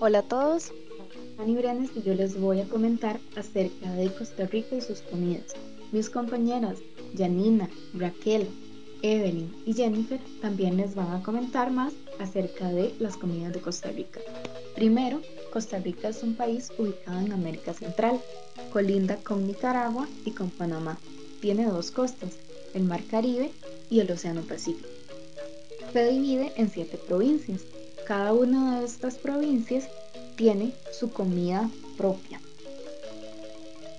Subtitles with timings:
[0.00, 0.72] Hola a todos,
[1.38, 5.54] Ani Brenes y yo les voy a comentar acerca de Costa Rica y sus comidas.
[5.92, 6.78] Mis compañeras
[7.16, 8.48] Janina, Raquel,
[9.02, 13.90] Evelyn y Jennifer también les van a comentar más acerca de las comidas de Costa
[13.92, 14.20] Rica.
[14.74, 15.20] Primero,
[15.52, 18.20] Costa Rica es un país ubicado en América Central,
[18.72, 20.98] colinda con Nicaragua y con Panamá.
[21.40, 22.34] Tiene dos costas,
[22.74, 23.52] el Mar Caribe
[23.90, 24.88] y el Océano Pacífico.
[25.92, 27.60] Se divide en siete provincias.
[28.06, 29.88] Cada una de estas provincias
[30.36, 32.38] tiene su comida propia.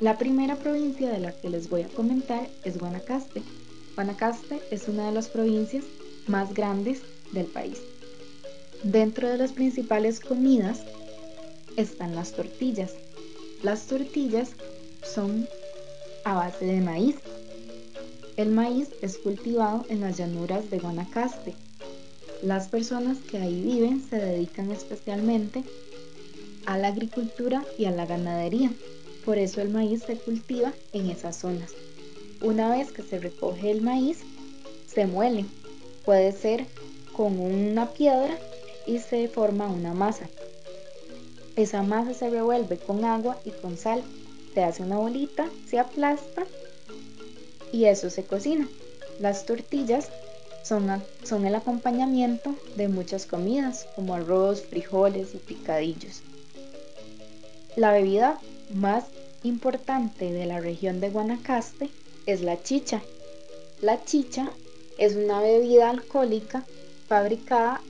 [0.00, 3.42] La primera provincia de la que les voy a comentar es Guanacaste.
[3.94, 5.84] Guanacaste es una de las provincias
[6.26, 7.00] más grandes
[7.32, 7.78] del país.
[8.82, 10.80] Dentro de las principales comidas
[11.78, 12.92] están las tortillas.
[13.62, 14.50] Las tortillas
[15.02, 15.48] son
[16.24, 17.16] a base de maíz.
[18.36, 21.54] El maíz es cultivado en las llanuras de Guanacaste.
[22.46, 25.64] Las personas que ahí viven se dedican especialmente
[26.64, 28.70] a la agricultura y a la ganadería.
[29.24, 31.72] Por eso el maíz se cultiva en esas zonas.
[32.40, 34.18] Una vez que se recoge el maíz,
[34.86, 35.44] se muele.
[36.04, 36.66] Puede ser
[37.16, 38.38] con una piedra
[38.86, 40.28] y se forma una masa.
[41.56, 44.04] Esa masa se revuelve con agua y con sal.
[44.54, 46.46] Se hace una bolita, se aplasta
[47.72, 48.68] y eso se cocina.
[49.18, 50.10] Las tortillas
[50.66, 56.22] son, son el acompañamiento de muchas comidas como arroz, frijoles y picadillos.
[57.76, 58.40] La bebida
[58.74, 59.04] más
[59.44, 61.88] importante de la región de Guanacaste
[62.26, 63.00] es la chicha.
[63.80, 64.50] La chicha
[64.98, 66.64] es una bebida alcohólica
[67.06, 67.80] fabricada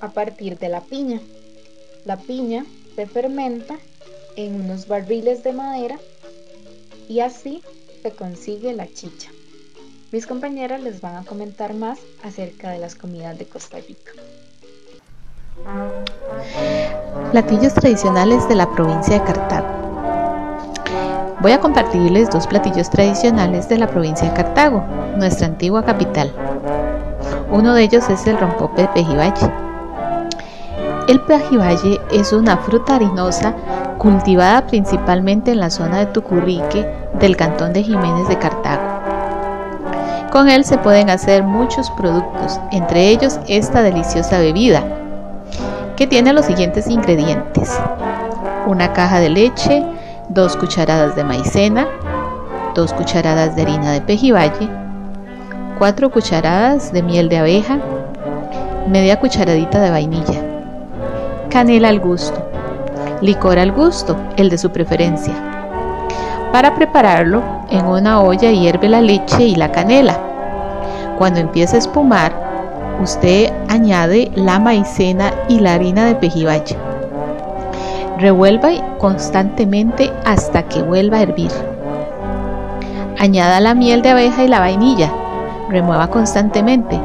[0.00, 1.20] a partir de la piña.
[2.04, 3.78] La piña se fermenta
[4.36, 5.98] en unos barriles de madera
[7.08, 7.62] y así
[8.02, 9.30] se consigue la chicha.
[10.12, 14.12] Mis compañeras les van a comentar más acerca de las comidas de Costa Rica.
[17.30, 19.66] Platillos tradicionales de la provincia de Cartago.
[21.40, 24.84] Voy a compartirles dos platillos tradicionales de la provincia de Cartago,
[25.16, 26.30] nuestra antigua capital.
[27.50, 29.50] Uno de ellos es el rompope de pejibaye.
[31.08, 33.54] El pejibaye es una fruta harinosa
[33.96, 36.86] cultivada principalmente en la zona de Tucurrique
[37.18, 38.91] del cantón de Jiménez de Cartago.
[40.32, 44.82] Con él se pueden hacer muchos productos, entre ellos esta deliciosa bebida,
[45.94, 47.78] que tiene los siguientes ingredientes.
[48.66, 49.84] Una caja de leche,
[50.30, 51.86] dos cucharadas de maicena,
[52.74, 54.70] dos cucharadas de harina de pejibaye,
[55.78, 57.78] cuatro cucharadas de miel de abeja,
[58.88, 60.40] media cucharadita de vainilla,
[61.50, 62.42] canela al gusto,
[63.20, 65.61] licor al gusto, el de su preferencia.
[66.52, 70.18] Para prepararlo, en una olla hierve la leche y la canela.
[71.16, 72.32] Cuando empiece a espumar,
[73.02, 76.76] usted añade la maicena y la harina de pejibaye.
[78.18, 78.68] Revuelva
[78.98, 81.50] constantemente hasta que vuelva a hervir.
[83.18, 85.10] Añada la miel de abeja y la vainilla.
[85.70, 87.00] Remueva constantemente.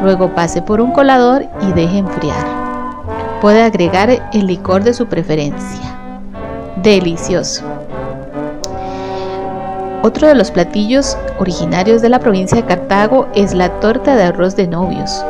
[0.00, 2.46] Luego pase por un colador y deje enfriar.
[3.40, 5.80] Puede agregar el licor de su preferencia.
[6.82, 7.64] Delicioso.
[10.06, 14.54] Otro de los platillos originarios de la provincia de Cartago es la torta de arroz
[14.54, 15.24] de novios.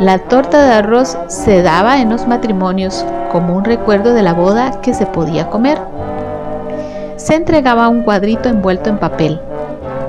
[0.00, 4.80] La torta de arroz se daba en los matrimonios como un recuerdo de la boda
[4.80, 5.78] que se podía comer.
[7.16, 9.38] Se entregaba un cuadrito envuelto en papel,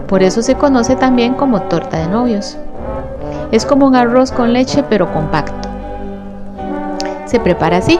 [0.07, 2.55] por eso se conoce también como torta de novios.
[3.51, 5.67] Es como un arroz con leche pero compacto.
[7.25, 7.99] Se prepara así.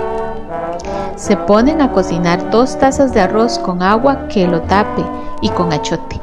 [1.18, 5.04] Se ponen a cocinar dos tazas de arroz con agua que lo tape
[5.44, 6.20] y con achote.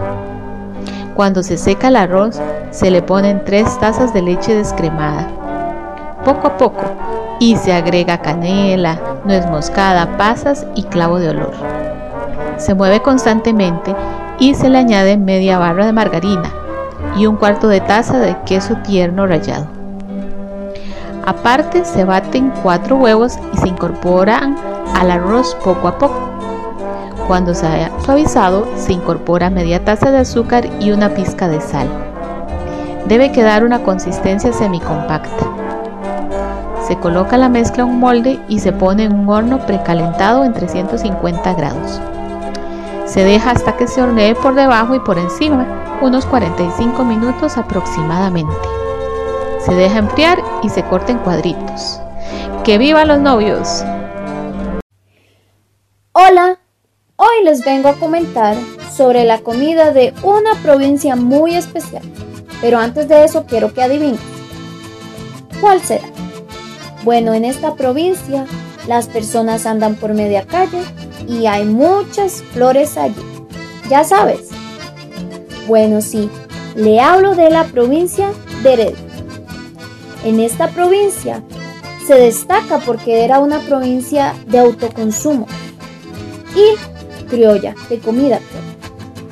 [1.15, 2.41] Cuando se seca el arroz,
[2.73, 5.29] se le ponen tres tazas de leche descremada.
[6.25, 6.83] Poco a poco,
[7.39, 11.53] y se agrega canela, nuez moscada, pasas y clavo de olor.
[12.57, 13.95] Se mueve constantemente
[14.39, 16.51] y se le añade media barra de margarina
[17.17, 19.67] y un cuarto de taza de queso tierno rallado.
[21.27, 24.57] Aparte se baten cuatro huevos y se incorporan
[24.95, 26.30] al arroz poco a poco.
[27.31, 31.87] Cuando se haya suavizado, se incorpora media taza de azúcar y una pizca de sal.
[33.07, 35.47] Debe quedar una consistencia semicompacta.
[36.89, 40.55] Se coloca la mezcla en un molde y se pone en un horno precalentado en
[40.55, 42.01] 350 grados.
[43.05, 48.69] Se deja hasta que se hornee por debajo y por encima, unos 45 minutos aproximadamente.
[49.65, 52.01] Se deja enfriar y se corta en cuadritos.
[52.65, 53.85] ¡Que vivan los novios!
[56.11, 56.60] Hola,
[57.23, 58.57] Hoy les vengo a comentar
[58.97, 62.03] sobre la comida de una provincia muy especial.
[62.63, 64.19] Pero antes de eso quiero que adivinen.
[65.61, 66.09] ¿Cuál será?
[67.05, 68.47] Bueno, en esta provincia
[68.89, 70.81] las personas andan por media calle
[71.29, 73.23] y hay muchas flores allí.
[73.91, 74.49] Ya sabes.
[75.69, 76.31] Bueno, sí,
[76.75, 78.31] le hablo de la provincia
[78.63, 79.05] de Heredia.
[80.25, 81.43] En esta provincia
[82.07, 85.47] se destaca porque era una provincia de autoconsumo
[86.57, 86.90] y
[87.31, 88.41] criolla, de comida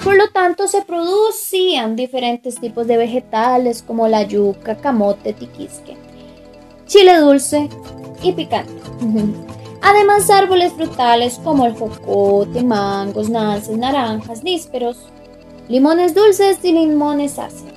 [0.02, 5.96] Por lo tanto, se producían diferentes tipos de vegetales como la yuca, camote, tiquisque,
[6.86, 7.68] chile dulce
[8.22, 8.72] y picante.
[9.82, 14.98] Además, árboles frutales como el jocote, mangos, nances, naranjas, nísperos,
[15.68, 17.74] limones dulces y limones ácidos.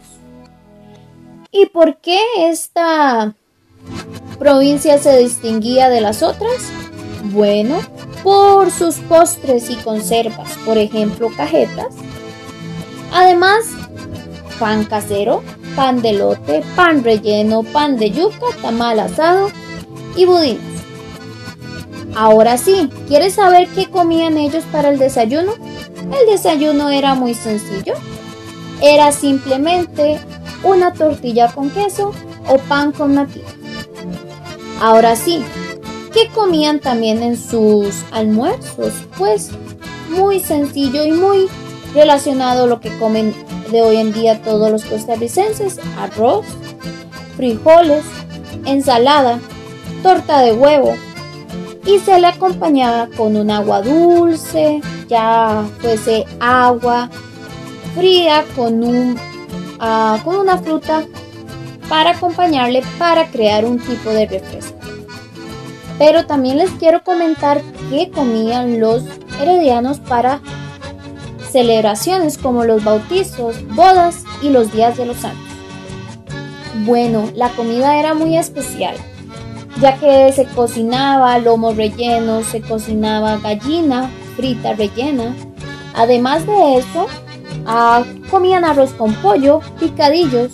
[1.51, 3.35] ¿Y por qué esta
[4.39, 6.71] provincia se distinguía de las otras?
[7.25, 7.79] Bueno,
[8.23, 11.93] por sus postres y conservas, por ejemplo, cajetas.
[13.11, 13.65] Además,
[14.59, 15.43] pan casero,
[15.75, 19.49] pan de lote, pan relleno, pan de yuca, tamal asado
[20.15, 20.71] y budines.
[22.15, 25.53] Ahora sí, ¿quieres saber qué comían ellos para el desayuno?
[25.95, 27.93] El desayuno era muy sencillo.
[28.81, 30.19] Era simplemente
[30.63, 32.11] una tortilla con queso
[32.47, 33.45] o pan con natilla.
[34.81, 35.43] Ahora sí,
[36.13, 38.93] ¿qué comían también en sus almuerzos?
[39.17, 39.51] Pues
[40.09, 41.47] muy sencillo y muy
[41.93, 43.33] relacionado a lo que comen
[43.71, 45.79] de hoy en día todos los costarricenses.
[45.97, 46.45] Arroz,
[47.37, 48.03] frijoles,
[48.65, 49.39] ensalada,
[50.03, 50.95] torta de huevo,
[51.85, 57.09] y se le acompañaba con un agua dulce, ya fuese agua
[57.95, 59.17] fría con, un,
[59.79, 61.03] ah, con una fruta
[61.89, 64.80] para acompañarle para crear un tipo de refresco.
[66.01, 67.61] Pero también les quiero comentar
[67.91, 69.03] qué comían los
[69.39, 70.41] heredianos para
[71.51, 75.45] celebraciones como los bautizos, bodas y los días de los santos.
[76.85, 78.95] Bueno, la comida era muy especial
[79.79, 85.35] ya que se cocinaba lomo relleno, se cocinaba gallina frita rellena.
[85.93, 87.05] Además de eso,
[87.67, 90.51] ah, comían arroz con pollo, picadillos,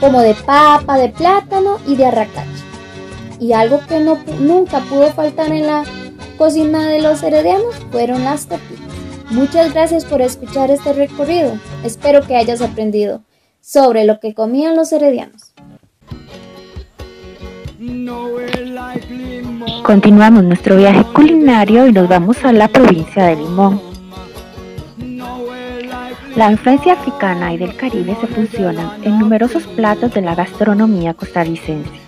[0.00, 2.63] como de papa, de plátano y de arracacha.
[3.40, 5.84] Y algo que no, nunca pudo faltar en la
[6.38, 8.82] cocina de los heredianos fueron las tortillas.
[9.30, 11.58] Muchas gracias por escuchar este recorrido.
[11.82, 13.22] Espero que hayas aprendido
[13.60, 15.54] sobre lo que comían los heredianos.
[19.82, 23.80] Continuamos nuestro viaje culinario y nos vamos a la provincia de Limón.
[26.36, 32.03] La influencia africana y del Caribe se fusionan en numerosos platos de la gastronomía costarricense.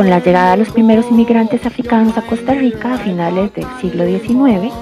[0.00, 4.06] Con la llegada de los primeros inmigrantes africanos a Costa Rica a finales del siglo
[4.06, 4.72] XIX,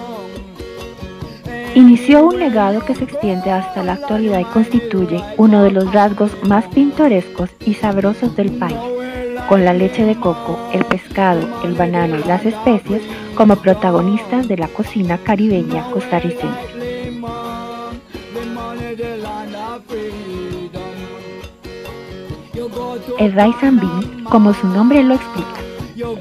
[1.75, 6.31] inició un legado que se extiende hasta la actualidad y constituye uno de los rasgos
[6.45, 8.79] más pintorescos y sabrosos del país
[9.49, 13.03] con la leche de coco, el pescado, el banano y las especias
[13.35, 16.88] como protagonistas de la cocina caribeña costarricense.
[23.19, 25.61] El rice and bean, como su nombre lo explica,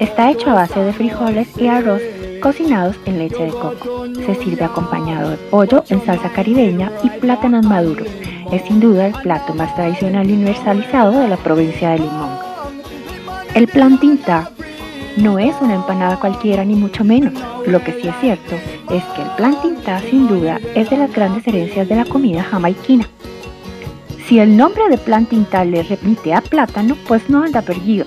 [0.00, 2.02] está hecho a base de frijoles y arroz
[2.40, 4.06] cocinados en leche de coco.
[4.26, 8.08] Se sirve acompañado de pollo en salsa caribeña y plátanos maduros.
[8.50, 12.30] Es sin duda el plato más tradicional y universalizado de la provincia de Limón.
[13.54, 14.50] El plan tinta
[15.16, 17.34] no es una empanada cualquiera ni mucho menos.
[17.66, 18.56] Lo que sí es cierto
[18.90, 22.42] es que el plan tinta sin duda es de las grandes herencias de la comida
[22.42, 23.06] jamaiquina.
[24.28, 28.04] Si el nombre de plan tinta le repite a plátano, pues no anda perdido,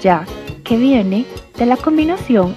[0.00, 0.24] ya
[0.62, 1.24] que viene
[1.58, 2.54] de la combinación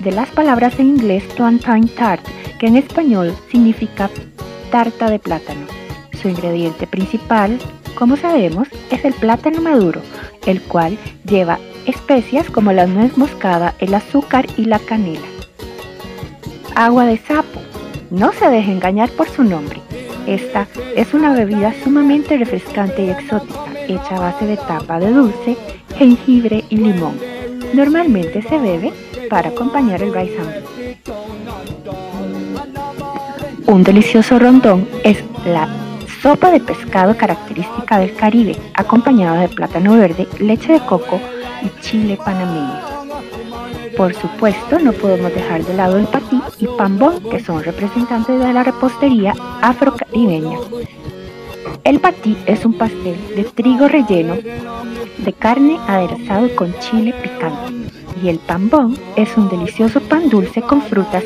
[0.00, 2.20] de las palabras en inglés plantain tart,
[2.58, 4.10] que en español significa
[4.72, 5.66] tarta de plátano.
[6.20, 7.60] Su ingrediente principal,
[7.96, 10.02] como sabemos, es el plátano maduro,
[10.44, 15.28] el cual lleva especias como la nuez moscada, el azúcar y la canela.
[16.74, 17.60] Agua de sapo.
[18.10, 19.80] No se deje engañar por su nombre.
[20.28, 25.56] Esta es una bebida sumamente refrescante y exótica, hecha a base de tapa de dulce,
[25.96, 27.18] jengibre y limón.
[27.72, 28.92] Normalmente se bebe
[29.30, 30.36] para acompañar el rice
[33.64, 35.66] Un delicioso rondón es la
[36.20, 41.18] sopa de pescado característica del Caribe, acompañada de plátano verde, leche de coco,
[41.62, 42.87] y chile panameño.
[43.98, 48.52] Por supuesto, no podemos dejar de lado el patí y pambón, que son representantes de
[48.52, 50.56] la repostería afrocaribeña.
[51.82, 57.90] El patí es un pastel de trigo relleno de carne aderezado con chile picante
[58.22, 61.24] y el pambón es un delicioso pan dulce con frutas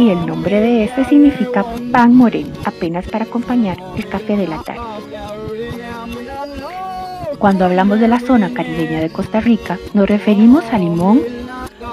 [0.00, 4.60] y el nombre de este significa pan moreno, apenas para acompañar el café de la
[4.60, 4.95] tarde.
[7.38, 11.20] Cuando hablamos de la zona caribeña de Costa Rica, nos referimos a Limón,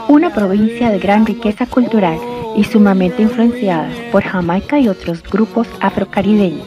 [0.08, 2.18] una provincia de gran riqueza cultural
[2.56, 6.66] y sumamente influenciada por Jamaica y otros grupos afrocaribeños.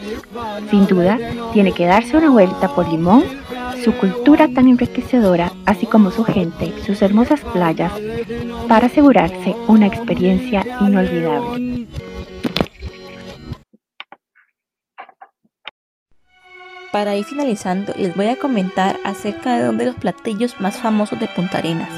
[0.69, 1.17] Sin duda,
[1.53, 3.23] tiene que darse una vuelta por Limón,
[3.83, 7.91] su cultura tan enriquecedora, así como su gente, sus hermosas playas,
[8.67, 11.87] para asegurarse una experiencia inolvidable.
[16.91, 21.19] Para ir finalizando, les voy a comentar acerca de uno de los platillos más famosos
[21.19, 21.89] de Punta Arenas.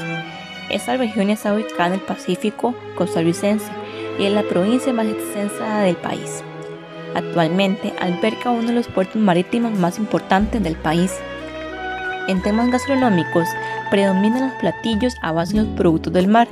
[0.68, 3.70] Esta región está ubicada en el Pacífico costarricense
[4.18, 6.42] y es la provincia más extensa del país.
[7.14, 11.16] Actualmente alberga uno de los puertos marítimos más importantes del país.
[12.26, 13.48] En temas gastronómicos,
[13.92, 16.48] predominan los platillos a base de los productos del mar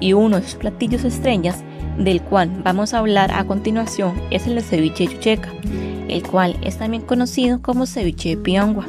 [0.00, 1.62] y uno de sus platillos estrellas,
[1.98, 5.50] del cual vamos a hablar a continuación, es el de ceviche chucheca
[6.08, 8.86] el cual es también conocido como ceviche de piangua.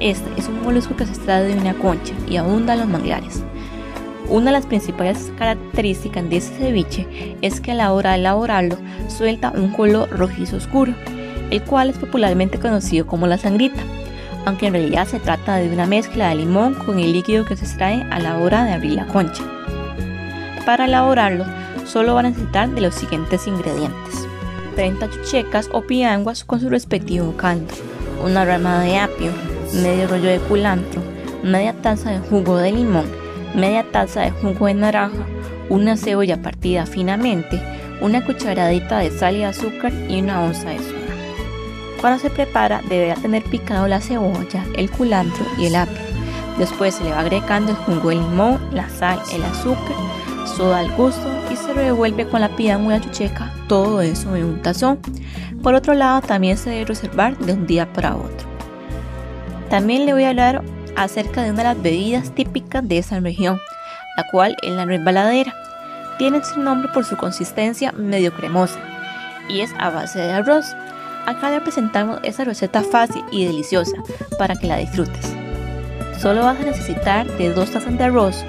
[0.00, 3.42] Este es un molusco que se extrae de una concha y abunda en los manglares.
[4.28, 8.76] Una de las principales características de este ceviche es que a la hora de elaborarlo
[9.08, 10.94] suelta un color rojizo oscuro,
[11.50, 13.82] el cual es popularmente conocido como la sangrita,
[14.46, 17.64] aunque en realidad se trata de una mezcla de limón con el líquido que se
[17.64, 19.44] extrae a la hora de abrir la concha.
[20.64, 21.44] Para elaborarlo
[21.84, 24.26] solo van a necesitar de los siguientes ingredientes.
[24.74, 27.72] 30 chuchecas o pianguas con su respectivo caldo,
[28.24, 29.32] una rama de apio,
[29.82, 31.02] medio rollo de culantro,
[31.42, 33.06] media taza de jugo de limón,
[33.54, 35.26] media taza de jugo de naranja,
[35.68, 37.60] una cebolla partida finamente,
[38.00, 40.98] una cucharadita de sal y azúcar y una onza de soda.
[42.00, 46.02] Cuando se prepara deberá tener picado la cebolla, el culantro y el apio.
[46.58, 49.96] Después se le va agregando el jugo de limón, la sal, el azúcar,
[50.62, 54.44] soda al gusto y se revuelve con la piangua y la chucheca todo eso en
[54.44, 55.00] un tazón.
[55.60, 58.48] Por otro lado, también se debe reservar de un día para otro.
[59.68, 60.62] También le voy a hablar
[60.94, 63.58] acerca de una de las bebidas típicas de esa región,
[64.16, 65.52] la cual es la resbaladera.
[66.16, 68.78] Tiene su nombre por su consistencia medio cremosa
[69.48, 70.76] y es a base de arroz.
[71.26, 73.96] Acá le presentamos esa receta fácil y deliciosa
[74.38, 75.34] para que la disfrutes.
[76.20, 78.44] Solo vas a necesitar de dos tazas de arroz,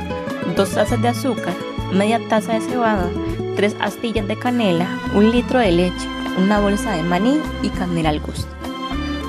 [0.55, 1.55] dos tazas de azúcar,
[1.91, 3.09] media taza de cebada,
[3.55, 8.19] 3 astillas de canela, un litro de leche, una bolsa de maní y canela al
[8.19, 8.51] gusto.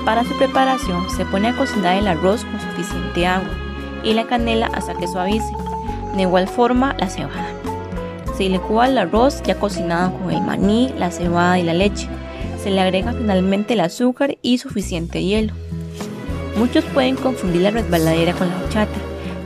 [0.05, 3.49] Para su preparación se pone a cocinar el arroz con suficiente agua
[4.03, 5.51] y la canela hasta que suavice.
[6.15, 7.49] De igual forma la cebada.
[8.37, 12.07] Se licúa el arroz ya cocinado con el maní, la cebada y la leche.
[12.61, 15.53] Se le agrega finalmente el azúcar y suficiente hielo.
[16.57, 18.97] Muchos pueden confundir la resbaladera con la horchata,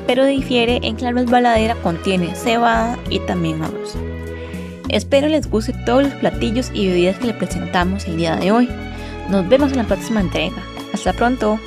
[0.10, 3.96] pero difiere en que la resbaladera contiene cebada y también arroz.
[4.88, 8.68] Espero les guste todos los platillos y bebidas que le presentamos el día de hoy.
[9.30, 10.58] Nos vemos en la próxima entrega.
[10.94, 11.60] Hasta pronto.